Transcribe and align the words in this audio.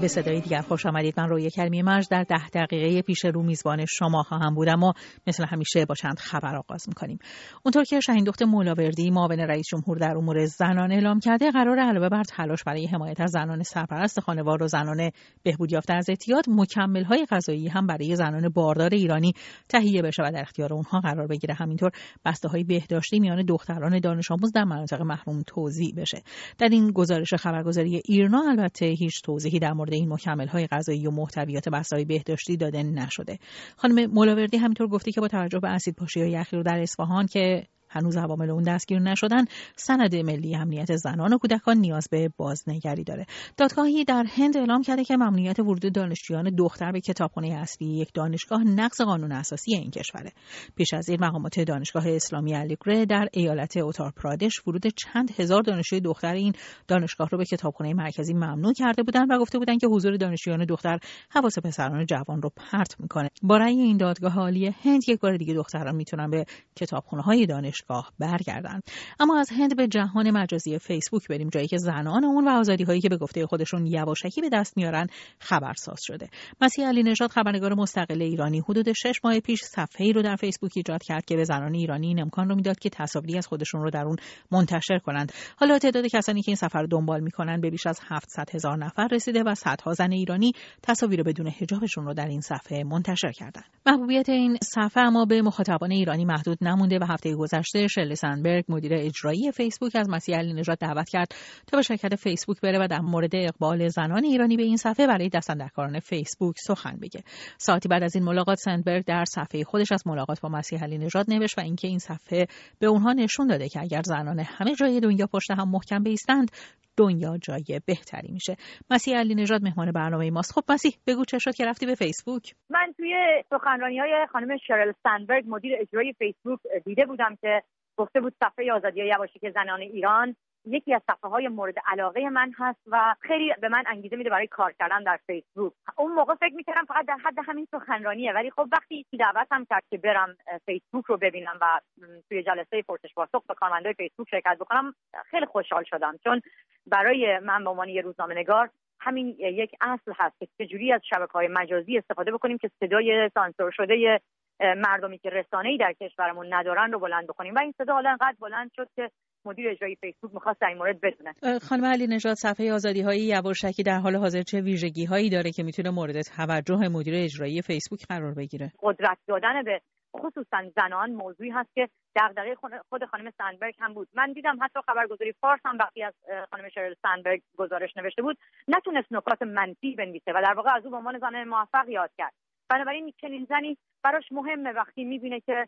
به 0.00 0.08
صدای 0.08 0.40
دیگر 0.40 0.60
خوش 0.60 0.86
آمدید. 0.86 1.20
من 1.20 1.28
روی 1.28 1.50
کلمی 1.50 1.82
مرج 1.82 2.08
در 2.10 2.24
ده 2.24 2.48
دقیقه 2.48 3.02
پیش 3.02 3.24
رو 3.24 3.42
میزبان 3.42 3.84
شما 3.84 4.22
خواهم 4.22 4.54
بودم 4.54 4.82
و 4.82 4.92
مثل 5.26 5.44
همیشه 5.46 5.84
با 5.84 5.94
چند 5.94 6.18
خبر 6.18 6.56
آغاز 6.56 6.88
می‌کنیم. 6.88 7.18
اونطور 7.64 7.84
که 7.84 8.00
شهین 8.00 8.24
دخت 8.24 8.42
مولاوردی 8.42 9.10
معاون 9.10 9.40
رئیس 9.40 9.66
جمهور 9.68 9.98
در 9.98 10.16
امور 10.16 10.44
زنان 10.44 10.92
اعلام 10.92 11.20
کرده 11.20 11.50
قرار 11.50 11.78
علاوه 11.78 12.08
بر 12.08 12.22
تلاش 12.22 12.64
برای 12.64 12.86
حمایت 12.86 13.20
از 13.20 13.30
زنان 13.30 13.62
سرپرست 13.62 14.20
خانوار 14.20 14.62
و 14.62 14.66
زنان 14.66 15.10
بهبود 15.42 15.72
یافته 15.72 15.94
از 15.94 16.08
اعتیاد 16.08 16.44
مکمل 16.48 17.04
های 17.04 17.26
غذایی 17.30 17.68
هم 17.68 17.86
برای 17.86 18.16
زنان 18.16 18.48
باردار 18.48 18.90
ایرانی 18.92 19.32
تهیه 19.68 20.02
بشه 20.02 20.22
و 20.22 20.30
در 20.32 20.40
اختیار 20.40 20.72
اونها 20.74 21.00
قرار 21.00 21.26
بگیره. 21.26 21.54
همینطور 21.54 21.90
بسته 22.24 22.48
های 22.48 22.64
بهداشتی 22.64 23.20
میان 23.20 23.44
دختران 23.44 23.98
دانش 23.98 24.30
آموز 24.30 24.52
در 24.52 24.64
مناطق 24.64 25.02
محروم 25.02 25.42
توزیع 25.46 25.94
بشه. 25.94 26.22
در 26.58 26.68
این 26.68 26.92
گزارش 26.92 27.34
خبرگزاری 27.34 28.02
ایرنا 28.04 28.42
البته 28.48 28.86
هیچ 28.86 29.22
توضیحی 29.22 29.58
در 29.58 29.72
این 29.96 30.12
مکمل 30.12 30.46
های 30.46 30.66
غذایی 30.66 31.06
و 31.06 31.10
محتویات 31.10 31.68
بسای 31.68 32.04
بهداشتی 32.04 32.56
داده 32.56 32.82
نشده. 32.82 33.38
خانم 33.76 34.06
مولاوردی 34.06 34.56
همینطور 34.56 34.88
گفته 34.88 35.12
که 35.12 35.20
با 35.20 35.28
توجه 35.28 35.58
به 35.58 35.68
اسید 35.68 35.94
پاشی 35.94 36.20
های 36.20 36.36
اخیر 36.36 36.62
در 36.62 36.80
اصفهان 36.82 37.26
که 37.26 37.66
هنوز 37.90 38.16
عوامل 38.16 38.50
اون 38.50 38.62
دستگیر 38.62 38.98
نشدن. 38.98 39.44
سند 39.76 40.16
ملی 40.16 40.56
امنیت 40.56 40.96
زنان 40.96 41.32
و 41.32 41.38
کودکان 41.38 41.76
نیاز 41.76 42.08
به 42.10 42.30
بازنگری 42.36 43.04
داره. 43.04 43.26
دادگاهی 43.56 44.04
در 44.04 44.24
هند 44.36 44.56
اعلام 44.56 44.82
کرده 44.82 45.04
که 45.04 45.16
ممنوعیت 45.16 45.58
ورود 45.58 45.92
دانشجویان 45.92 46.54
دختر 46.58 46.92
به 46.92 47.00
کتابخانه 47.00 47.48
اصلی 47.48 47.98
یک 47.98 48.08
دانشگاه 48.14 48.64
نقض 48.64 49.00
قانون 49.00 49.32
اساسی 49.32 49.74
این 49.74 49.90
کشوره. 49.90 50.32
پیش 50.76 50.94
از 50.94 51.08
این 51.08 51.24
مقامات 51.24 51.60
دانشگاه 51.60 52.08
اسلامی 52.08 52.54
علیگره 52.54 53.06
در 53.06 53.28
ایالت 53.32 53.76
اوتار 53.76 54.12
پرادش 54.16 54.66
ورود 54.66 54.86
چند 54.86 55.30
هزار 55.38 55.62
دانشجوی 55.62 56.00
دختر 56.00 56.34
این 56.34 56.52
دانشگاه 56.88 57.28
رو 57.28 57.38
به 57.38 57.44
کتابخانه 57.44 57.94
مرکزی 57.94 58.34
ممنوع 58.34 58.72
کرده 58.72 59.02
بودند 59.02 59.26
و 59.30 59.38
گفته 59.38 59.58
بودند 59.58 59.80
که 59.80 59.86
حضور 59.86 60.16
دانشجویان 60.16 60.64
دختر 60.64 60.98
حواس 61.30 61.58
پسران 61.58 62.06
جوان 62.06 62.42
رو 62.42 62.50
پرت 62.56 63.00
می‌کنه. 63.00 63.30
با 63.42 63.56
رأی 63.56 63.80
این 63.80 63.96
دادگاه 63.96 64.38
عالی 64.38 64.74
هند 64.84 65.08
یک 65.08 65.20
بار 65.20 65.36
دیگه 65.36 65.54
دختران 65.54 65.96
می‌تونن 65.96 66.30
به 66.30 66.44
کتابخانه 66.76 67.22
های 67.22 67.46
دانش 67.46 67.77
دانشگاه 67.78 68.12
برگردند. 68.18 68.82
اما 69.20 69.38
از 69.38 69.50
هند 69.50 69.76
به 69.76 69.88
جهان 69.88 70.30
مجازی 70.30 70.78
فیسبوک 70.78 71.28
بریم 71.28 71.48
جایی 71.48 71.66
که 71.66 71.78
زنان 71.78 72.24
اون 72.24 72.48
و 72.48 72.50
آزادی 72.50 72.84
هایی 72.84 73.00
که 73.00 73.08
به 73.08 73.16
گفته 73.16 73.46
خودشون 73.46 73.86
یواشکی 73.86 74.40
به 74.40 74.48
دست 74.48 74.76
میارن 74.76 75.06
خبرساز 75.38 75.98
شده. 76.02 76.28
مسیح 76.60 76.88
علی 76.88 77.02
نژاد 77.02 77.30
خبرنگار 77.30 77.74
مستقل 77.74 78.22
ایرانی 78.22 78.60
حدود 78.60 78.92
شش 78.92 79.20
ماه 79.24 79.40
پیش 79.40 79.60
صفحه 79.62 80.06
ای 80.06 80.12
رو 80.12 80.22
در 80.22 80.36
فیسبوک 80.36 80.72
ایجاد 80.76 81.02
کرد 81.02 81.24
که 81.24 81.36
به 81.36 81.44
زنان 81.44 81.74
ایرانی 81.74 82.06
این 82.06 82.20
امکان 82.20 82.48
رو 82.48 82.54
می‌داد 82.54 82.78
که 82.78 82.90
تصاویری 82.90 83.38
از 83.38 83.46
خودشون 83.46 83.82
رو 83.82 83.90
در 83.90 84.04
اون 84.04 84.16
منتشر 84.50 84.98
کنند. 84.98 85.32
حالا 85.56 85.78
تعداد 85.78 86.06
کسانی 86.06 86.42
که 86.42 86.50
این 86.50 86.56
سفر 86.56 86.80
رو 86.80 86.86
دنبال 86.86 87.20
می‌کنن 87.20 87.60
به 87.60 87.70
بیش 87.70 87.86
از 87.86 88.00
700 88.08 88.54
هزار 88.54 88.76
نفر 88.76 89.08
رسیده 89.12 89.42
و 89.42 89.54
صدها 89.54 89.92
زن 89.92 90.12
ایرانی 90.12 90.52
تصاویر 90.82 91.22
بدون 91.22 91.48
حجابشون 91.48 92.04
رو 92.04 92.14
در 92.14 92.26
این 92.26 92.40
صفحه 92.40 92.84
منتشر 92.84 93.32
کردند. 93.32 93.64
محبوبیت 93.86 94.28
این 94.28 94.58
صفحه 94.62 95.02
اما 95.02 95.24
به 95.24 95.42
مخاطبان 95.42 95.90
ایرانی 95.90 96.24
محدود 96.24 96.58
نمونده 96.60 96.98
و 96.98 97.04
هفته 97.04 97.34
گذشته 97.34 97.67
گذشته 97.68 97.86
شرلی 97.86 98.16
سنبرگ 98.16 98.64
مدیر 98.68 98.92
اجرایی 98.94 99.52
فیسبوک 99.52 99.96
از 99.96 100.08
مسیح 100.10 100.36
علی 100.36 100.52
نژاد 100.52 100.78
دعوت 100.78 101.08
کرد 101.08 101.28
تا 101.66 101.76
به 101.76 101.82
شرکت 101.82 102.14
فیسبوک 102.14 102.60
بره 102.60 102.78
و 102.84 102.86
در 102.86 103.00
مورد 103.00 103.30
اقبال 103.34 103.88
زنان 103.88 104.24
ایرانی 104.24 104.56
به 104.56 104.62
این 104.62 104.76
صفحه 104.76 105.06
برای 105.06 105.28
دستندرکاران 105.28 106.00
فیسبوک 106.00 106.54
سخن 106.58 106.96
بگه. 107.02 107.22
ساعتی 107.58 107.88
بعد 107.88 108.02
از 108.02 108.16
این 108.16 108.24
ملاقات 108.24 108.58
سنبرگ 108.58 109.04
در 109.04 109.24
صفحه 109.24 109.64
خودش 109.64 109.92
از 109.92 110.06
ملاقات 110.06 110.40
با 110.40 110.48
مسیح 110.48 110.82
علی 110.82 110.98
نژاد 110.98 111.30
نوشت 111.30 111.58
و 111.58 111.60
اینکه 111.60 111.88
این 111.88 111.98
صفحه 111.98 112.46
به 112.78 112.86
اونها 112.86 113.12
نشون 113.12 113.46
داده 113.46 113.68
که 113.68 113.80
اگر 113.80 114.02
زنان 114.04 114.40
همه 114.40 114.74
جای 114.74 115.00
دنیا 115.00 115.26
پشت 115.26 115.50
هم 115.50 115.70
محکم 115.70 116.02
بیستند 116.02 116.50
دنیا 116.98 117.38
جای 117.38 117.80
بهتری 117.86 118.32
میشه. 118.32 118.56
مسیح 118.90 119.18
علی 119.18 119.34
نژاد 119.34 119.62
مهمان 119.62 119.92
برنامه 119.92 120.30
ماست. 120.30 120.52
خب 120.52 120.62
مسیح 120.68 120.92
بگو 121.06 121.24
چه 121.24 121.38
شد 121.38 121.54
که 121.54 121.64
رفتی 121.64 121.86
به 121.86 121.94
فیسبوک؟ 121.94 122.54
من 122.70 122.92
توی 122.96 123.14
سخنرانی 123.50 123.98
های 123.98 124.26
خانم 124.32 124.56
شرل 124.56 124.92
سندبرگ 125.02 125.44
مدیر 125.46 125.72
اجرایی 125.80 126.12
فیسبوک 126.12 126.60
دیده 126.84 127.06
بودم 127.06 127.36
که 127.40 127.62
گفته 127.96 128.20
بود 128.20 128.34
صفحه 128.44 128.72
آزادی 128.72 129.00
یواشی 129.00 129.38
که 129.38 129.50
زنان 129.50 129.80
ایران 129.80 130.36
یکی 130.68 130.94
از 130.94 131.02
صفحه 131.10 131.30
های 131.30 131.48
مورد 131.48 131.74
علاقه 131.86 132.30
من 132.30 132.52
هست 132.58 132.80
و 132.86 133.14
خیلی 133.20 133.54
به 133.60 133.68
من 133.68 133.84
انگیزه 133.86 134.16
میده 134.16 134.30
برای 134.30 134.46
کار 134.46 134.72
کردن 134.72 135.02
در 135.02 135.18
فیسبوک 135.26 135.72
اون 135.96 136.12
موقع 136.12 136.34
فکر 136.34 136.54
می‌کردم 136.54 136.84
فقط 136.84 137.06
در 137.06 137.16
حد 137.24 137.38
همین 137.46 137.68
سخنرانیه 137.70 138.32
ولی 138.32 138.50
خب 138.50 138.68
وقتی 138.72 139.06
دعوت 139.18 139.46
هم 139.50 139.64
کرد 139.64 139.84
که 139.90 139.98
برم 139.98 140.36
فیسبوک 140.66 141.04
رو 141.04 141.16
ببینم 141.16 141.58
و 141.60 141.80
توی 142.28 142.42
جلسه 142.42 142.82
پرسش 142.82 143.14
پاسخ 143.14 143.46
با 143.46 143.54
کارمندای 143.54 143.94
فیسبوک 143.94 144.28
شرکت 144.30 144.56
بکنم 144.60 144.94
خیلی 145.30 145.46
خوشحال 145.46 145.84
شدم. 145.84 146.16
چون 146.24 146.40
برای 146.86 147.38
من 147.38 147.64
به 147.64 147.70
عنوان 147.70 147.88
یه 147.88 148.02
روزنامه 148.02 148.34
نگار 148.34 148.70
همین 149.00 149.36
یک 149.38 149.70
اصل 149.80 150.12
هست 150.16 150.38
که 150.38 150.48
چجوری 150.58 150.92
از 150.92 151.00
شبکه 151.10 151.32
های 151.32 151.48
مجازی 151.48 151.98
استفاده 151.98 152.32
بکنیم 152.32 152.58
که 152.58 152.70
صدای 152.80 153.30
سانسور 153.34 153.70
شده 153.70 154.20
مردمی 154.60 155.18
که 155.18 155.30
رسانه‌ای 155.30 155.76
در 155.76 155.92
کشورمون 155.92 156.52
ندارن 156.52 156.92
رو 156.92 156.98
بلند 156.98 157.26
بکنیم. 157.26 157.54
و 157.54 157.58
این 157.58 157.74
صدا 157.78 157.94
حالا 157.94 158.10
انقدر 158.10 158.36
بلند 158.40 158.70
شد 158.76 158.88
که 158.96 159.10
مدیر 159.48 159.68
اجرایی 159.68 159.96
فیسبوک 159.96 160.34
می‌خواست 160.34 160.60
در 160.60 160.68
این 160.68 160.78
مورد 160.78 161.00
بدونه. 161.00 161.58
خانم 161.68 161.84
علی 161.84 162.06
نژاد 162.06 162.34
صفحه 162.34 162.72
آزادی 162.72 163.02
های 163.02 163.18
یواشکی 163.18 163.82
در 163.82 163.98
حال 163.98 164.16
حاضر 164.16 164.42
چه 164.42 164.60
ویژگی 164.60 165.04
هایی 165.04 165.30
داره 165.30 165.50
که 165.50 165.62
می‌تونه 165.62 165.90
مورد 165.90 166.20
توجه 166.22 166.88
مدیر 166.88 167.14
اجرایی 167.16 167.62
فیسبوک 167.62 168.06
قرار 168.08 168.34
بگیره؟ 168.34 168.72
قدرت 168.82 169.18
دادن 169.26 169.62
به 169.62 169.80
خصوصا 170.16 170.58
زنان 170.76 171.10
موضوعی 171.10 171.50
هست 171.50 171.74
که 171.74 171.88
دغدغه 172.16 172.54
خود 172.88 173.04
خانم 173.04 173.30
سندبرگ 173.38 173.74
هم 173.78 173.94
بود. 173.94 174.08
من 174.14 174.32
دیدم 174.32 174.58
حتی 174.62 174.80
خبرگزاری 174.86 175.32
فارس 175.32 175.60
هم 175.64 175.78
وقتی 175.78 176.02
از 176.02 176.14
خانم 176.50 176.68
شرل 176.68 176.94
سندبرگ 177.02 177.42
گزارش 177.56 177.96
نوشته 177.96 178.22
بود 178.22 178.38
نتونست 178.68 179.12
نکات 179.12 179.42
منفی 179.42 179.94
بنویسه 179.94 180.32
و 180.34 180.42
در 180.46 180.54
واقع 180.54 180.70
از 180.76 180.84
او 180.84 180.90
به 180.90 180.96
عنوان 180.96 181.18
زن 181.18 181.44
موفق 181.44 181.88
یاد 181.88 182.10
کرد. 182.18 182.32
بنابراین 182.70 183.12
چنین 183.20 183.46
زنی 183.48 183.76
براش 184.04 184.32
مهمه 184.32 184.72
وقتی 184.72 185.04
می‌بینه 185.04 185.40
که 185.40 185.66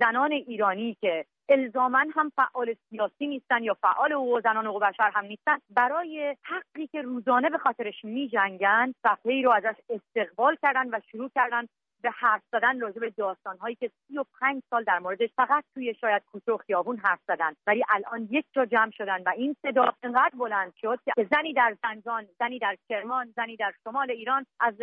زنان 0.00 0.32
ایرانی 0.32 0.96
که 1.00 1.24
الزاما 1.52 2.04
هم 2.14 2.32
فعال 2.36 2.74
سیاسی 2.90 3.26
نیستن 3.26 3.62
یا 3.62 3.74
فعال 3.74 4.12
حقوق 4.12 4.42
زنان 4.42 4.66
و 4.66 4.78
بشر 4.78 5.10
هم 5.14 5.24
نیستن. 5.24 5.58
برای 5.70 6.36
حقی 6.42 6.86
که 6.86 7.02
روزانه 7.02 7.50
به 7.50 7.58
خاطرش 7.58 8.04
میجنگن 8.04 8.94
صفحه 9.02 9.32
ای 9.32 9.42
رو 9.42 9.50
ازش 9.50 9.76
استقبال 9.90 10.56
کردن 10.62 10.88
و 10.94 11.00
شروع 11.10 11.30
کردن 11.34 11.66
به 12.02 12.10
حرف 12.10 12.42
زدن 12.52 12.80
راجع 12.80 13.00
به 13.00 13.10
داستان 13.10 13.58
هایی 13.58 13.74
که 13.74 13.90
سی 14.08 14.18
و 14.18 14.24
پنج 14.40 14.62
سال 14.70 14.84
در 14.84 14.98
موردش 14.98 15.30
فقط 15.36 15.64
توی 15.74 15.94
شاید 15.94 16.22
کوچه 16.32 16.52
و 16.52 16.56
خیابون 16.56 16.96
حرف 16.96 17.20
زدن. 17.28 17.54
ولی 17.66 17.84
الان 17.88 18.28
یک 18.30 18.46
جا 18.52 18.66
جمع 18.66 18.90
شدن 18.90 19.22
و 19.22 19.28
این 19.28 19.56
صدا 19.62 19.94
انقدر 20.02 20.36
بلند 20.38 20.72
شد 20.80 20.98
که 21.04 21.28
زنی 21.30 21.52
در 21.52 21.76
زنجان 21.82 22.26
زنی 22.38 22.58
در 22.58 22.76
کرمان 22.88 23.32
زنی 23.36 23.56
در 23.56 23.72
شمال 23.84 24.10
ایران 24.10 24.46
از 24.60 24.74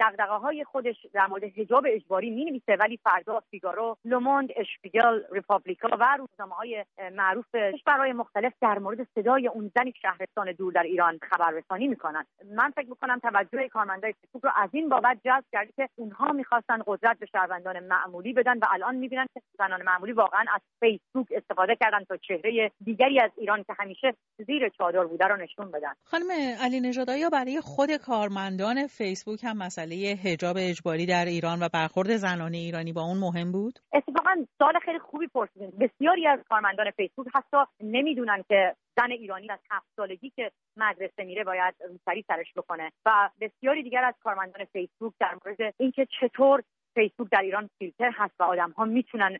دغدغه 0.00 0.34
های 0.34 0.64
خودش 0.64 1.06
در 1.12 1.26
مورد 1.26 1.44
حجاب 1.44 1.84
اجباری 1.88 2.30
می 2.30 2.44
نویسه 2.44 2.76
ولی 2.76 2.96
فردا 2.96 3.40
فیگارو 3.50 3.96
لوموند 4.04 4.48
اشپیگل 4.56 5.22
ریپابلیکا 5.32 5.88
و 6.00 6.16
روزنامه 6.18 6.54
های 6.54 6.84
معروف 7.12 7.54
برای 7.86 8.12
مختلف 8.12 8.52
در 8.60 8.78
مورد 8.78 9.06
صدای 9.14 9.48
اون 9.48 9.70
زنی 9.76 9.92
شهرستان 10.02 10.52
دور 10.52 10.72
در 10.72 10.82
ایران 10.82 11.18
خبررسانی 11.30 11.88
می‌کنن. 11.88 12.24
من 12.54 12.70
فکر 12.70 12.88
می‌کنم 12.88 13.18
توجه 13.18 13.68
کارمندای 13.68 14.14
فیسبوک 14.20 14.44
رو 14.44 14.50
از 14.56 14.70
این 14.72 14.88
بابت 14.88 15.18
جذب 15.24 15.44
کرده 15.52 15.72
که 15.76 15.88
اونها 15.96 16.32
می‌خواستن 16.32 16.78
قدرت 16.86 17.18
به 17.18 17.26
شهروندان 17.26 17.78
معمولی 17.78 18.32
بدن 18.32 18.58
و 18.58 18.66
الان 18.70 18.96
می‌بینن 18.96 19.26
که 19.34 19.40
زنان 19.58 19.82
معمولی 19.82 20.12
واقعا 20.12 20.44
از 20.54 20.60
فیسبوک 20.80 21.26
استفاده 21.36 21.76
کردن 21.76 22.04
تا 22.04 22.16
چهره 22.16 22.70
دیگری 22.84 23.20
از 23.20 23.30
ایران 23.36 23.62
که 23.62 23.74
همیشه 23.78 24.14
زیر 24.46 24.68
چادر 24.68 25.04
بوده 25.04 25.24
رو 25.24 25.36
نشون 25.36 25.70
بدن. 25.70 25.92
خانم 26.04 26.30
علی 26.60 26.80
نژاد 26.80 27.10
آیا 27.10 27.30
برای 27.30 27.60
خود 27.60 27.96
کارمندان 27.96 28.86
فیسبوک 28.86 29.44
هم 29.44 29.58
مثلا 29.58 29.85
مسئله 29.86 30.14
حجاب 30.24 30.56
اجباری 30.58 31.06
در 31.06 31.24
ایران 31.24 31.62
و 31.62 31.68
برخورد 31.72 32.16
زنان 32.16 32.54
ایرانی 32.54 32.92
با 32.92 33.02
اون 33.02 33.18
مهم 33.18 33.52
بود؟ 33.52 33.78
اتفاقا 33.92 34.46
سال 34.58 34.72
خیلی 34.84 34.98
خوبی 34.98 35.26
پرسیدین 35.26 35.72
بسیاری 35.80 36.26
از 36.26 36.38
کارمندان 36.48 36.90
فیسبوک 36.90 37.26
حتی 37.34 37.56
نمی‌دونن 37.80 38.44
که 38.48 38.74
زن 38.96 39.10
ایرانی 39.10 39.50
از 39.50 39.58
هفت 39.70 39.86
سالگی 39.96 40.30
که 40.30 40.50
مدرسه 40.76 41.24
میره 41.24 41.44
باید 41.44 41.74
روسری 41.88 42.24
سرش 42.28 42.52
بکنه 42.56 42.92
و 43.06 43.30
بسیاری 43.40 43.82
دیگر 43.82 44.04
از 44.04 44.14
کارمندان 44.24 44.64
فیسبوک 44.64 45.12
در 45.20 45.38
مورد 45.44 45.74
اینکه 45.78 46.06
چطور 46.20 46.62
فیسبوک 46.96 47.28
در 47.30 47.40
ایران 47.40 47.70
فیلتر 47.78 48.10
هست 48.14 48.34
و 48.40 48.42
آدم 48.42 48.70
ها 48.70 48.84
می‌تونن 48.84 49.38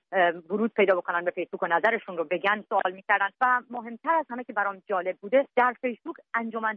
ورود 0.50 0.72
پیدا 0.74 0.96
بکنن 0.96 1.24
به 1.24 1.30
فیسبوک 1.30 1.62
و 1.62 1.66
نظرشون 1.66 2.16
رو 2.16 2.24
بگن 2.24 2.64
سوال 2.68 2.92
می‌کردن 2.92 3.28
و 3.40 3.62
مهمتر 3.70 4.14
از 4.14 4.26
همه 4.30 4.44
که 4.44 4.52
برام 4.52 4.82
جالب 4.86 5.16
بوده 5.16 5.46
در 5.56 5.74
فیسبوک 5.80 6.16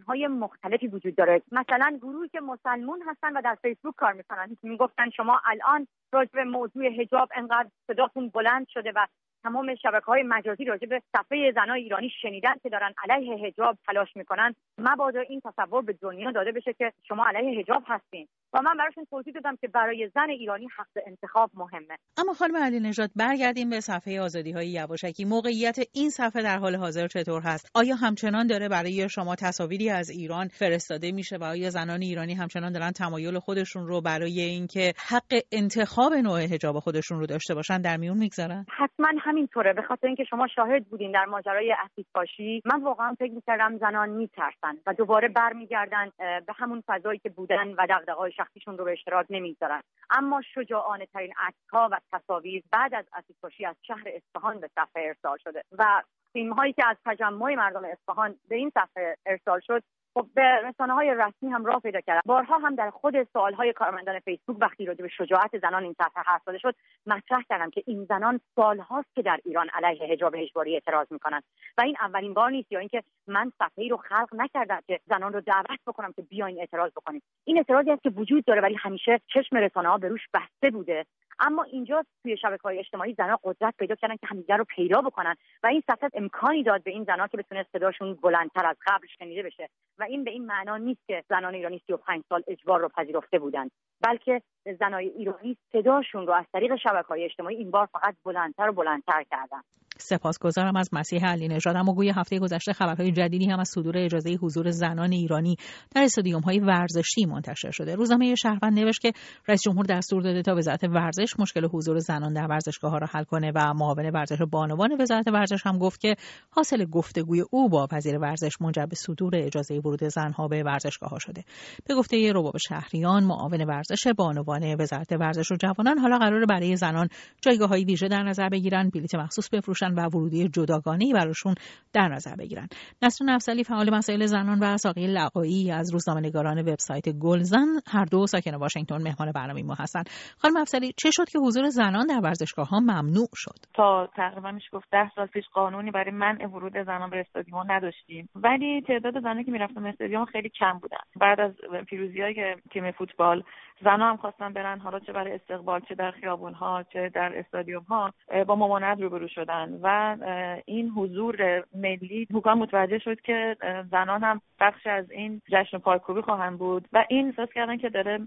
های 0.07 0.27
مختلفی 0.27 0.87
وجود 0.87 1.15
داره. 1.15 1.41
مثلا 1.51 1.97
گروهی 2.01 2.29
که 2.29 2.39
مسلمون 2.39 3.01
هستن 3.07 3.37
و 3.37 3.41
در 3.41 3.57
فیسبوک 3.61 3.95
کار 3.95 4.13
می‌کنن. 4.13 4.57
می‌گفتن 4.63 5.09
شما 5.09 5.41
الان 5.45 5.87
راجع 6.11 6.31
به 6.33 6.43
موضوع 6.43 6.89
حجاب 7.01 7.29
انقدر 7.35 7.69
صداتون 7.87 8.29
بلند 8.29 8.67
شده 8.67 8.91
و 8.95 9.05
تمام 9.43 9.75
شبکه 9.75 10.05
های 10.05 10.23
مجازی 10.23 10.65
راجع 10.65 10.87
به 10.87 11.01
صفحه 11.17 11.51
زنای 11.55 11.81
ایرانی 11.81 12.09
شنیدن 12.21 12.53
که 12.63 12.69
دارن 12.69 12.93
علیه 13.09 13.47
حجاب 13.47 13.77
تلاش 13.87 14.07
می‌کنن 14.15 14.55
مبادا 14.77 15.19
این 15.19 15.41
تصور 15.45 15.81
به 15.81 15.93
دنیا 16.01 16.31
داده 16.31 16.51
بشه 16.51 16.73
که 16.73 16.93
شما 17.07 17.25
علیه 17.27 17.59
حجاب 17.59 17.83
هستین. 17.87 18.27
و 18.53 18.61
من 18.61 18.77
براشون 18.77 19.05
توضیح 19.05 19.33
دادم 19.33 19.55
که 19.55 19.67
برای 19.67 20.09
زن 20.15 20.29
ایرانی 20.29 20.67
حق 20.77 21.03
انتخاب 21.07 21.51
مهمه. 21.53 21.97
اما 22.17 22.33
خانم 22.33 22.57
علی 22.57 22.79
نژاد 22.79 23.09
برگردیم 23.15 23.69
به 23.69 23.79
صفحه 23.79 24.21
آزادی 24.21 24.51
های 24.51 24.67
یواشکی. 24.67 25.25
موقعیت 25.25 25.77
این 25.93 26.09
صفحه 26.09 26.43
در 26.43 26.57
حال 26.57 26.75
حاضر 26.75 27.07
چطور 27.07 27.41
هست؟ 27.41 27.71
آیا 27.75 27.95
همچنان 27.95 28.47
داره 28.47 28.69
برای 28.69 29.09
شما 29.09 29.35
تصاویری 29.35 29.89
از 29.89 30.09
ایران 30.09 30.47
فرستاده 30.47 31.11
میشه 31.11 31.37
و 31.37 31.43
آیا 31.43 31.69
زنان 31.69 32.01
ایرانی 32.01 32.33
همچنان 32.33 32.71
دارن 32.71 32.91
تمایل 32.91 33.39
خودشون 33.39 33.87
رو 33.87 34.01
برای 34.01 34.41
اینکه 34.41 34.93
حق 35.09 35.39
انتخاب 35.51 35.98
نوع 36.07 36.39
حجاب 36.53 36.79
خودشون 36.79 37.19
رو 37.19 37.25
داشته 37.25 37.55
باشن 37.55 37.81
در 37.81 37.97
میون 37.97 38.17
می‌گذارن؟ 38.17 38.65
حتما 38.77 39.07
همینطوره. 39.19 39.73
به 39.73 39.81
خاطر 39.81 40.07
اینکه 40.07 40.23
شما 40.23 40.47
شاهد 40.47 40.85
بودین 40.85 41.11
در 41.11 41.25
ماجرای 41.25 41.75
اسید 41.85 42.07
باشی 42.13 42.61
من 42.65 42.83
واقعا 42.83 43.15
فکر 43.19 43.31
می‌کردم 43.33 43.77
زنان 43.77 44.09
میترسن 44.09 44.77
و 44.87 44.93
دوباره 44.93 45.27
برمیگردن 45.27 46.11
به 46.17 46.53
همون 46.55 46.83
فضایی 46.87 47.19
که 47.19 47.29
بودن 47.29 47.67
و 47.77 47.87
دغدغه‌های 47.89 48.31
شخصیشون 48.31 48.77
رو 48.77 48.85
به 48.85 48.91
اشتراک 48.91 49.25
نمی‌گذارن. 49.29 49.81
اما 50.09 50.41
شجاعانه 50.53 51.05
ترین 51.05 51.33
عکسها 51.37 51.89
و 51.91 51.99
تصاویر 52.11 52.63
بعد 52.71 52.93
از 52.93 53.05
اسید 53.13 53.35
کشی 53.43 53.65
از 53.65 53.75
شهر 53.87 54.03
اصفهان 54.07 54.59
به 54.59 54.67
صفحه 54.67 55.03
ارسال 55.07 55.37
شده. 55.43 55.63
و 55.77 56.03
فیلم 56.33 56.53
هایی 56.53 56.73
که 56.73 56.87
از 56.87 56.97
تجمع 57.05 57.55
مردم 57.55 57.85
اصفهان 57.85 58.35
به 58.49 58.55
این 58.55 58.69
صفحه 58.69 59.15
ارسال 59.25 59.59
شد 59.67 59.83
خب 60.13 60.27
به 60.35 60.61
رسانه 60.63 60.93
های 60.93 61.15
رسمی 61.17 61.49
هم 61.49 61.65
راه 61.65 61.79
پیدا 61.79 62.01
کردن. 62.01 62.21
بارها 62.25 62.57
هم 62.57 62.75
در 62.75 62.89
خود 62.89 63.23
سوال 63.23 63.53
های 63.53 63.73
کارمندان 63.73 64.19
فیسبوک 64.19 64.57
وقتی 64.61 64.85
راجع 64.85 65.01
به 65.01 65.07
شجاعت 65.07 65.57
زنان 65.57 65.83
این 65.83 65.93
صفحه 65.93 66.23
حرف 66.25 66.41
زده 66.45 66.57
شد 66.57 66.75
مطرح 67.05 67.41
کردم 67.49 67.69
که 67.69 67.83
این 67.87 68.05
زنان 68.05 68.39
سالهاست 68.55 69.15
که 69.15 69.21
در 69.21 69.39
ایران 69.45 69.69
علیه 69.73 70.07
حجاب 70.07 70.35
اجباری 70.37 70.73
اعتراض 70.73 71.07
می‌کنن. 71.11 71.41
و 71.77 71.81
این 71.81 71.95
اولین 72.01 72.33
بار 72.33 72.51
نیست 72.51 72.71
یا 72.71 72.79
اینکه 72.79 73.03
من 73.27 73.51
صفحه 73.59 73.83
ای 73.83 73.89
رو 73.89 73.97
خلق 73.97 74.29
نکردم 74.33 74.79
که 74.87 74.99
زنان 75.09 75.33
رو 75.33 75.41
دعوت 75.41 75.79
بکنم 75.87 76.13
که 76.13 76.21
بیاین 76.21 76.59
اعتراض 76.59 76.91
بکنیم. 76.91 77.21
این 77.43 77.57
اعتراضی 77.57 77.91
است 77.91 78.03
که 78.03 78.09
وجود 78.09 78.45
داره 78.45 78.61
ولی 78.61 78.75
همیشه 78.75 79.19
چشم 79.33 79.55
رسانه 79.55 79.89
ها 79.89 79.97
به 79.97 80.07
روش 80.07 80.27
بسته 80.33 80.69
بوده. 80.69 81.05
اما 81.39 81.63
اینجا 81.63 82.05
توی 82.23 82.37
شبکه 82.37 82.63
های 82.63 82.79
اجتماعی 82.79 83.13
زنها 83.13 83.39
قدرت 83.43 83.73
پیدا 83.79 83.95
کردن 83.95 84.15
که 84.15 84.27
همدیگر 84.27 84.57
رو 84.57 84.65
پیدا 84.75 85.01
بکنن 85.01 85.35
و 85.63 85.67
این 85.67 85.83
صفحه 85.91 86.09
امکانی 86.13 86.63
داد 86.63 86.83
به 86.83 86.91
این 86.91 87.03
زنها 87.03 87.27
که 87.27 87.37
بتونه 87.37 87.65
صداشون 87.71 88.13
بلندتر 88.13 88.65
از 88.65 88.75
قبل 88.87 89.07
شنیده 89.19 89.43
بشه 89.43 89.69
و 89.99 90.03
این 90.03 90.23
به 90.23 90.31
این 90.31 90.45
معنا 90.45 90.77
نیست 90.77 91.01
که 91.07 91.23
زنان 91.29 91.53
ایرانی 91.53 91.81
35 91.87 92.23
سال 92.29 92.43
اجبار 92.47 92.79
رو 92.79 92.89
پذیرفته 92.89 93.39
بودند 93.39 93.71
بلکه 94.01 94.41
زنای 94.79 95.07
ایرانی 95.07 95.57
صداشون 95.71 96.27
رو 96.27 96.33
از 96.33 96.45
طریق 96.53 96.75
شبکه 96.75 97.07
های 97.07 97.23
اجتماعی 97.23 97.55
این 97.55 97.71
بار 97.71 97.85
فقط 97.85 98.15
بلندتر 98.25 98.69
و 98.69 98.73
بلندتر 98.73 99.23
کردن. 99.31 99.61
سپاسگزارم 100.01 100.75
از 100.75 100.89
مسیح 100.93 101.25
علی 101.25 101.47
نژاد. 101.47 101.75
اما 101.75 101.93
گوی 101.93 102.09
هفته 102.09 102.39
گذشته 102.39 102.73
خبرهای 102.73 103.11
جدیدی 103.11 103.45
هم 103.45 103.59
از 103.59 103.69
صدور 103.69 103.97
اجازه 103.97 104.37
حضور 104.41 104.69
زنان 104.69 105.11
ایرانی 105.11 105.55
در 105.95 106.03
استادیوم 106.03 106.41
های 106.41 106.59
ورزشی 106.59 107.25
منتشر 107.25 107.71
شده. 107.71 107.95
روزنامه 107.95 108.35
شهروند 108.35 108.79
نوشت 108.79 109.01
که 109.01 109.11
رئیس 109.47 109.61
جمهور 109.61 109.85
دستور 109.85 110.21
داده 110.21 110.41
تا 110.41 110.55
وزارت 110.55 110.83
ورزش 110.83 111.39
مشکل 111.39 111.65
حضور 111.65 111.99
زنان 111.99 112.33
در 112.33 112.47
ورزشگاه 112.47 112.91
ها 112.91 112.97
را 112.97 113.07
حل 113.11 113.23
کنه 113.23 113.51
و 113.55 113.73
معاون 113.73 114.09
ورزش 114.09 114.37
بانوان 114.51 115.01
وزارت 115.01 115.27
ورزش 115.27 115.65
هم 115.65 115.77
گفت 115.77 115.99
که 115.99 116.15
حاصل 116.49 116.85
گفتگوی 116.85 117.43
او 117.51 117.69
با 117.69 117.87
وزیر 117.91 118.17
ورزش 118.17 118.61
منجر 118.61 118.85
به 118.85 118.95
صدور 118.95 119.35
اجازه 119.35 119.75
ورود 119.75 120.03
زنها 120.03 120.47
به 120.47 120.63
ورزشگاه 120.63 121.09
ها 121.09 121.19
شده. 121.19 121.43
به 121.85 121.95
گفته 121.95 122.31
رباب 122.35 122.57
شهریان 122.57 123.23
معاون 123.23 123.61
ورزش 123.61 124.07
بانوان 124.17 124.75
وزارت 124.79 125.11
ورزش 125.11 125.51
و 125.51 125.55
جوانان 125.55 125.97
حالا 125.97 126.17
قرار 126.17 126.45
برای 126.45 126.75
زنان 126.75 127.07
جایگاه 127.41 127.69
های 127.69 127.83
ویژه 127.83 128.07
در 128.07 128.23
نظر 128.23 128.49
بگیرن. 128.49 128.89
بلیت 128.89 129.15
مخصوص 129.15 129.49
بفروشن 129.49 129.88
و 129.97 130.01
ورودی 130.01 130.49
جداگانه 130.49 131.13
براشون 131.13 131.55
در 131.93 132.07
نظر 132.07 132.35
بگیرن. 132.35 132.67
نصر 133.01 133.25
نفسلی 133.25 133.63
فعال 133.63 133.93
مسائل 133.93 134.25
زنان 134.25 134.59
و 134.59 134.77
ساقی 134.77 135.07
لقایی 135.07 135.71
از 135.71 135.93
روزنامه‌نگاران 135.93 136.59
وبسایت 136.59 137.09
گلزن. 137.09 137.67
هر 137.87 138.05
دو 138.05 138.27
ساکن 138.27 138.55
واشنگتن 138.55 139.01
مهمان 139.01 139.31
برنامه 139.35 139.63
ما 139.63 139.73
هستن 139.73 140.03
خانم 140.37 140.57
افسری 140.57 140.93
چه 140.97 141.11
شد 141.11 141.29
که 141.29 141.39
حضور 141.39 141.69
زنان 141.69 142.07
در 142.07 142.19
ورزشگاه 142.23 142.67
ها 142.67 142.79
ممنوع 142.79 143.27
شد؟ 143.35 143.55
تا 143.73 144.09
تقریبا 144.15 144.51
میشه 144.51 144.67
گفت 144.73 144.87
ده 144.91 145.11
سال 145.15 145.27
پیش 145.27 145.45
قانونی 145.53 145.91
برای 145.91 146.11
منع 146.11 146.47
ورود 146.47 146.73
زنان 146.85 147.09
به 147.09 147.19
استادیوم 147.19 147.71
نداشتیم. 147.71 148.29
ولی 148.35 148.81
تعداد 148.81 149.19
زنانی 149.21 149.43
که 149.43 149.51
می‌رفتن 149.51 149.83
به 149.83 149.89
استادیوم 149.89 150.25
خیلی 150.25 150.49
کم 150.49 150.79
بودن. 150.81 150.97
بعد 151.15 151.39
از 151.39 151.51
پیروزی 151.87 152.21
های 152.21 152.55
تیم 152.73 152.91
فوتبال 152.91 153.43
زنها 153.83 154.09
هم 154.09 154.17
خواستن 154.17 154.53
برن 154.53 154.79
حالا 154.79 154.99
چه 154.99 155.13
برای 155.13 155.33
استقبال 155.33 155.81
چه 155.89 155.95
در 155.95 156.11
خیابون 156.11 156.53
ها 156.53 156.83
چه 156.93 157.11
در 157.15 157.33
استادیوم 157.35 157.83
ها 157.83 158.13
با 158.47 158.55
ممانعت 158.55 159.01
روبرو 159.01 159.27
شدن. 159.27 159.78
و 159.83 160.17
این 160.65 160.89
حضور 160.89 161.63
ملی 161.75 162.27
حکام 162.33 162.57
متوجه 162.57 162.99
شد 162.99 163.21
که 163.21 163.57
زنان 163.91 164.23
هم 164.23 164.41
بخش 164.59 164.87
از 164.87 165.11
این 165.11 165.41
جشن 165.51 165.77
پایکوبی 165.77 166.21
خواهند 166.21 166.59
بود 166.59 166.87
و 166.93 167.05
این 167.09 167.27
احساس 167.27 167.49
کردن 167.49 167.77
که 167.77 167.89
داره 167.89 168.19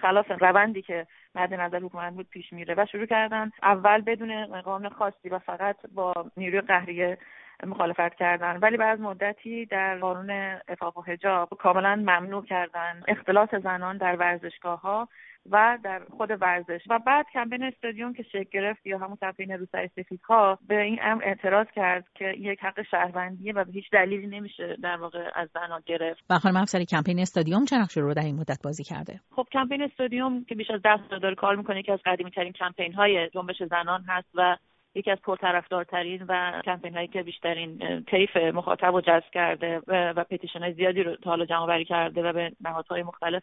خلاف 0.00 0.30
روندی 0.40 0.82
که 0.82 1.06
مد 1.34 1.54
نظر 1.54 1.78
حکومت 1.78 2.12
بود 2.12 2.28
پیش 2.30 2.52
میره 2.52 2.74
و 2.78 2.86
شروع 2.92 3.06
کردن 3.06 3.50
اول 3.62 4.00
بدون 4.00 4.60
قانون 4.60 4.88
خاصی 4.88 5.28
و 5.28 5.38
فقط 5.38 5.76
با 5.94 6.12
نیروی 6.36 6.60
قهریه 6.60 7.18
مخالفت 7.66 8.14
کردن. 8.14 8.56
ولی 8.56 8.76
بعد 8.76 9.00
مدتی 9.00 9.66
در 9.66 9.98
قانون 9.98 10.30
افاق 10.68 10.98
و 10.98 11.02
حجاب 11.02 11.48
کاملا 11.58 11.96
ممنوع 11.96 12.44
کردن. 12.44 13.02
اختلاط 13.08 13.54
زنان 13.54 13.96
در 13.96 14.16
ورزشگاه 14.16 14.80
ها 14.80 15.08
و 15.50 15.78
در 15.82 16.02
خود 16.16 16.30
ورزش. 16.40 16.80
و 16.90 16.98
بعد 16.98 17.26
کمپین 17.32 17.62
استادیوم 17.62 18.14
که 18.14 18.22
شکل 18.22 18.44
گرفت 18.52 18.86
یا 18.86 18.98
همون 18.98 19.16
کمپین 19.20 19.50
روسای 19.50 19.88
ها 20.28 20.58
به 20.68 20.80
این 20.80 20.98
امر 21.02 21.24
اعتراض 21.24 21.66
کرد 21.74 22.04
که 22.14 22.24
یک 22.38 22.58
حق 22.62 22.82
شهروندیه 22.82 23.52
و 23.52 23.64
به 23.64 23.72
هیچ 23.72 23.84
دلیلی 23.92 24.26
نمیشه 24.26 24.76
در 24.82 24.96
واقع 24.96 25.30
از 25.34 25.48
زنان 25.54 25.82
گرفت. 25.86 26.24
و 26.30 26.38
خانم 26.38 26.56
افسری 26.56 26.84
کمپین 26.84 27.20
استادیوم 27.20 27.64
چه 27.64 27.76
نقشی 27.76 28.00
رو 28.00 28.14
در 28.14 28.22
این 28.22 28.36
مدت 28.36 28.58
بازی 28.64 28.84
کرده؟ 28.84 29.20
خب 29.30 29.46
کمپین 29.52 29.82
استادیوم 29.82 30.44
که 30.44 30.54
بیش 30.54 30.70
از 30.70 30.82
10 30.82 30.90
سال 31.10 31.18
داره 31.18 31.34
کار 31.34 31.56
می‌کنه 31.56 31.82
که 31.82 31.92
از 31.92 32.00
قدیمی 32.06 32.30
ترین 32.30 32.52
کمپین 32.52 32.94
های 32.94 33.30
جنبش 33.30 33.62
زنان 33.70 34.04
هست 34.08 34.28
و 34.34 34.56
یکی 34.98 35.10
از 35.10 35.18
پرطرفدارترین 35.22 36.22
و 36.28 36.62
کمپین 36.64 36.94
هایی 36.94 37.08
که 37.08 37.22
بیشترین 37.22 38.04
طیف 38.10 38.36
مخاطب 38.36 38.94
رو 38.94 39.00
جذب 39.00 39.30
کرده 39.32 39.80
و 39.88 40.24
پتیشن 40.24 40.58
های 40.58 40.72
زیادی 40.72 41.02
رو 41.02 41.16
تا 41.16 41.30
حالا 41.30 41.44
جمع 41.44 41.66
بری 41.66 41.84
کرده 41.84 42.22
و 42.22 42.32
به 42.32 42.52
نهادهای 42.60 43.02
مختلف 43.02 43.42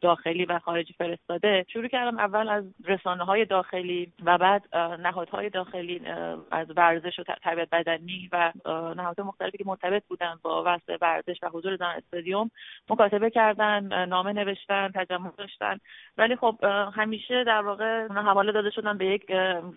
داخلی 0.00 0.44
و 0.44 0.58
خارجی 0.58 0.92
فرستاده. 0.92 1.66
شروع 1.72 1.88
کردم 1.88 2.18
اول 2.18 2.48
از 2.48 2.64
رسانه 2.84 3.24
های 3.24 3.44
داخلی 3.44 4.12
و 4.24 4.38
بعد 4.38 4.76
نهادهای 4.76 5.50
داخلی 5.50 6.02
از 6.50 6.66
ورزش 6.76 7.18
و 7.18 7.22
تربیت 7.22 7.68
بدنی 7.72 8.28
و 8.32 8.52
نهادهای 8.96 9.26
مختلفی 9.26 9.58
که 9.58 9.64
مرتبط 9.66 10.02
بودن 10.08 10.34
با 10.42 10.62
وضع 10.66 10.96
ورزش 11.00 11.38
و 11.42 11.48
حضور 11.48 11.76
در 11.76 11.94
استادیوم 11.96 12.50
مکاتبه 12.90 13.30
کردن 13.30 14.06
نامه 14.06 14.32
نوشتن 14.32 14.90
تجمع 14.94 15.30
داشتن. 15.38 15.78
ولی 16.18 16.36
خب 16.36 16.56
همیشه 16.94 17.44
در 17.44 17.62
واقع 17.62 18.08
حواله 18.08 18.52
داده 18.52 18.70
شدن 18.70 18.98
به 18.98 19.06
یک 19.06 19.30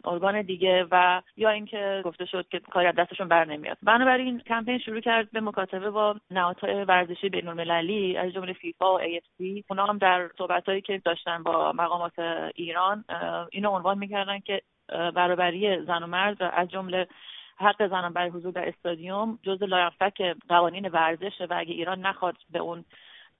ارگان 0.03 0.41
دیگه 0.41 0.87
و 0.91 1.12
یا 1.37 1.49
اینکه 1.49 2.01
گفته 2.05 2.25
شد 2.25 2.47
که 2.47 2.59
کاری 2.59 2.87
از 2.87 2.95
دستشون 2.95 3.27
بر 3.27 3.45
نمیاد. 3.45 3.77
بنابراین 3.83 4.39
کمپین 4.39 4.79
شروع 4.79 4.99
کرد 4.99 5.31
به 5.31 5.41
مکاتبه 5.41 5.89
با 5.89 6.15
نهادهای 6.31 6.83
ورزشی 6.83 7.29
بین 7.29 7.47
المللی 7.47 8.17
از 8.17 8.31
جمله 8.31 8.53
فیفا 8.53 8.95
و 8.95 8.99
AFC 8.99 9.63
اونا 9.69 9.85
هم 9.85 9.97
در 9.97 10.29
صحبتهایی 10.37 10.81
که 10.81 11.01
داشتن 11.05 11.43
با 11.43 11.71
مقامات 11.71 12.19
ایران 12.55 13.05
اینو 13.51 13.69
عنوان 13.69 13.97
می‌کردن 13.97 14.39
که 14.39 14.61
برابری 14.87 15.85
زن 15.85 16.03
و 16.03 16.07
مرد 16.07 16.37
از 16.41 16.69
جمله 16.69 17.07
حق 17.57 17.87
زنان 17.87 18.13
برای 18.13 18.29
حضور 18.29 18.51
در 18.51 18.67
استادیوم 18.67 19.39
جز 19.43 19.63
لایحفک 19.63 20.35
قوانین 20.49 20.87
ورزشه 20.87 21.45
و 21.45 21.53
اگه 21.57 21.73
ایران 21.73 21.99
نخواد 21.99 22.35
به 22.49 22.59
اون 22.59 22.85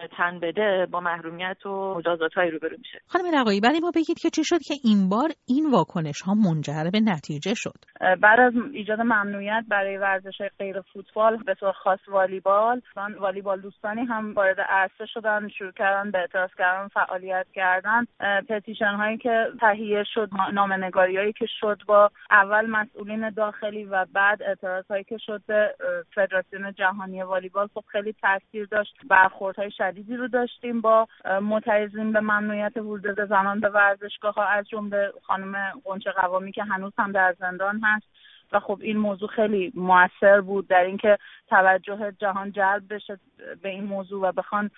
تن 0.08 0.40
بده 0.40 0.88
با 0.92 1.00
محرومیت 1.00 1.66
و 1.66 1.94
مجازات 1.98 2.34
های 2.34 2.50
روبرو 2.52 2.78
میشه. 2.78 3.00
خانم 3.08 3.36
رقایی 3.36 3.60
برای 3.62 3.80
ما 3.80 3.92
بگید 3.96 4.20
که 4.20 4.30
چی 4.30 4.44
شد 4.44 4.60
که 4.68 4.74
این 4.84 5.10
بار 5.10 5.30
این 5.48 5.72
واکنش 5.72 6.22
ها 6.22 6.34
منجر 6.34 6.90
به 6.94 7.00
نتیجه 7.00 7.54
شد؟ 7.54 7.80
بعد 8.22 8.40
از 8.40 8.54
ایجاد 8.74 9.00
ممنوعیت 9.00 9.64
برای 9.68 9.98
ورزش 9.98 10.42
غیر 10.60 10.82
فوتبال 10.82 11.38
به 11.38 11.54
طور 11.54 11.72
خاص 11.72 12.00
والیبال 12.08 12.82
والیبال 13.20 13.62
دوستانی 13.62 14.02
هم 14.02 14.34
وارد 14.34 14.60
عرصه 14.60 15.06
شدن 15.06 15.48
شروع 15.48 15.72
کردن 15.72 16.12
به 16.12 16.20
اعتراض 16.20 16.50
کردن 16.58 16.88
فعالیت 16.88 17.48
کردن. 17.54 18.06
پتیشن 18.50 18.96
هایی 18.96 19.18
که 19.18 19.46
تهیه 19.60 20.04
شد 20.14 20.30
نامنگاری 20.54 21.18
هایی 21.18 21.34
که 21.34 21.46
شد 21.60 21.82
با 21.88 22.12
اول 22.32 22.66
مسئولین 22.66 23.30
داخلی 23.30 23.84
و 23.84 24.06
بعد 24.14 24.44
اعتراض 24.44 24.86
هایی 24.88 25.04
که 25.04 25.18
شد 25.18 25.42
به 25.48 25.76
فدراسیون 26.16 26.74
جهانی 26.74 27.22
والیبال 27.22 27.68
خب 27.74 27.84
خیلی 27.92 28.14
تاثیر 28.22 28.66
داشت. 28.66 28.96
برخوردهای 29.10 29.72
شدیدی 29.94 30.18
رو 30.18 30.28
داشتیم 30.28 30.82
با 30.82 31.08
معترضین 31.42 32.12
به 32.12 32.20
ممنوعیت 32.20 32.78
ورود 32.78 33.28
زنان 33.30 33.60
به 33.60 33.70
ورزشگاه 33.70 34.34
ها 34.34 34.44
از 34.44 34.66
جمله 34.68 35.14
خانم 35.24 35.56
قنچه 35.86 36.12
قوامی 36.12 36.52
که 36.52 36.64
هنوز 36.64 36.94
هم 36.98 37.12
در 37.12 37.36
زندان 37.40 37.80
هست. 37.84 38.06
و 38.52 38.60
خب 38.60 38.80
این 38.82 38.98
موضوع 38.98 39.30
خیلی 39.36 39.72
موثر 39.76 40.42
بود 40.42 40.68
در 40.68 40.84
اینکه 40.88 41.18
توجه 41.50 42.12
جهان 42.22 42.52
جلب 42.52 42.94
بشه 42.94 43.20
به 43.64 43.70
این 43.70 43.84
موضوع 43.84 44.30
و 44.30 44.32
بخوان 44.32 44.70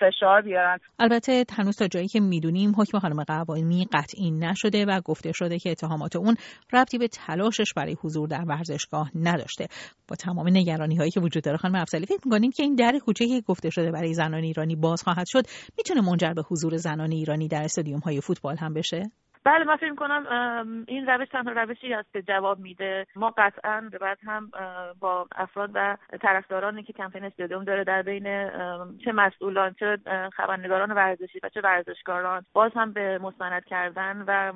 فشار 0.00 0.42
بیارن. 0.42 0.78
البته 0.98 1.44
هنوز 1.56 1.76
تا 1.76 1.88
جایی 1.88 2.08
که 2.08 2.20
می‌دونیم 2.20 2.72
حکم 2.78 2.98
خانم 2.98 3.24
قوانی 3.24 3.86
قطعی 3.92 4.30
نشده 4.30 4.84
و 4.84 5.00
گفته 5.04 5.32
شده 5.32 5.58
که 5.58 5.70
اتهامات 5.70 6.16
اون 6.16 6.36
ربطی 6.72 6.98
به 6.98 7.08
تلاشش 7.08 7.72
برای 7.76 7.96
حضور 8.02 8.28
در 8.28 8.44
ورزشگاه 8.48 9.10
نداشته. 9.14 9.66
با 10.08 10.16
تمام 10.16 10.48
نگرانی 10.48 10.96
هایی 10.96 11.10
که 11.10 11.20
وجود 11.20 11.42
داره 11.42 11.56
خانم 11.56 11.74
افضلی 11.74 12.06
فکر 12.06 12.20
می‌کنیم 12.24 12.50
که 12.50 12.62
این 12.62 12.74
در 12.74 12.98
کوچکی 13.04 13.42
گفته 13.46 13.70
شده 13.70 13.90
برای 13.90 14.14
زنان 14.14 14.42
ایرانی 14.42 14.76
باز 14.76 15.02
خواهد 15.02 15.26
شد 15.26 15.42
می‌تونه 15.78 16.00
منجر 16.00 16.32
به 16.32 16.42
حضور 16.42 16.76
زنان 16.76 17.12
ایرانی 17.12 17.48
در 17.48 17.62
استادیوم 17.62 18.00
های 18.00 18.20
فوتبال 18.20 18.56
هم 18.56 18.74
بشه؟ 18.74 19.02
بله 19.48 19.64
من 19.64 19.76
فکر 19.76 19.94
کنم 19.94 20.84
این 20.88 21.06
روش 21.06 21.28
تنها 21.28 21.52
روشی 21.52 21.94
است 21.94 22.12
که 22.12 22.22
جواب 22.22 22.58
میده. 22.58 23.06
ما 23.16 23.34
قطعا 23.38 23.90
بعد 24.00 24.18
هم 24.26 24.50
با 25.00 25.28
افراد 25.36 25.70
و 25.74 25.96
طرفدارانی 26.20 26.82
که 26.82 26.92
کمپین 26.92 27.24
استادیوم 27.24 27.64
داره 27.64 27.84
در 27.84 28.02
بین 28.02 28.50
چه 29.04 29.12
مسئولان 29.12 29.74
چه 29.80 29.98
خبرنگاران 30.32 30.92
ورزشی 30.92 31.40
و 31.42 31.48
چه 31.48 31.60
ورزشکاران 31.60 32.44
باز 32.52 32.72
هم 32.74 32.92
به 32.92 33.18
مستند 33.18 33.64
کردن 33.64 34.24
و 34.26 34.52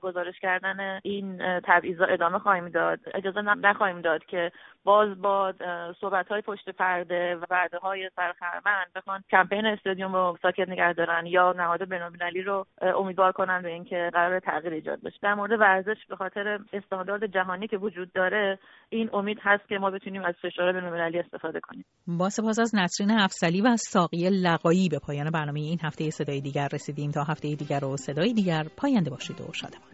گزارش 0.00 0.40
کردن 0.40 1.00
این 1.02 1.60
تبعیضا 1.60 2.04
ادامه 2.04 2.38
خواهیم 2.38 2.68
داد. 2.68 3.00
اجازه 3.14 3.40
نخواهیم 3.42 4.00
داد 4.00 4.24
که 4.24 4.52
باز 4.84 5.20
با 5.22 5.52
صحبت 6.00 6.28
های 6.28 6.40
پشت 6.40 6.70
پرده 6.70 7.36
و 7.36 7.44
وعده 7.50 7.78
های 7.78 8.10
سرخرمند 8.16 8.86
بخوان 8.96 9.24
کمپین 9.30 9.66
استادیوم 9.66 10.12
رو 10.12 10.38
ساکت 10.42 10.68
نگه 10.68 10.92
دارن 10.92 11.26
یا 11.26 11.52
نهاد 11.52 11.88
بینالمللی 11.88 12.42
رو 12.42 12.66
امیدوار 12.80 13.32
کنن 13.32 13.62
به 13.62 13.68
اینکه 13.68 14.10
قرار 14.12 14.40
تغییر 14.40 14.72
ایجاد 14.72 15.02
بشه. 15.02 15.18
در 15.22 15.34
مورد 15.34 15.60
ورزش 15.60 15.96
به 16.08 16.16
خاطر 16.16 16.58
استاندارد 16.72 17.26
جهانی 17.26 17.68
که 17.68 17.76
وجود 17.76 18.12
داره 18.12 18.58
این 18.88 19.10
امید 19.12 19.38
هست 19.42 19.68
که 19.68 19.78
ما 19.78 19.90
بتونیم 19.90 20.24
از 20.24 20.34
فشار 20.42 20.72
بینالمللی 20.72 21.18
استفاده 21.18 21.60
کنیم. 21.60 21.84
با 22.06 22.28
سپاس 22.28 22.58
از 22.58 22.74
نسرین 22.74 23.10
افسلی 23.10 23.60
و 23.60 23.76
ساقی 23.76 24.30
لقایی 24.30 24.88
به 24.88 24.98
پایان 24.98 25.30
برنامه 25.30 25.60
این 25.60 25.78
هفته 25.82 26.10
صدای 26.10 26.40
دیگر 26.40 26.68
رسیدیم. 26.72 27.10
تا 27.10 27.24
هفته 27.24 27.54
دیگر 27.54 27.84
و 27.84 27.96
صدای 27.96 28.32
دیگر 28.32 28.64
پاینده 28.76 29.10
باشید 29.10 29.40
و 29.40 29.52
شادمان. 29.52 29.90